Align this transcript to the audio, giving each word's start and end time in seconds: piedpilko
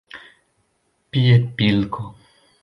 piedpilko 1.11 2.01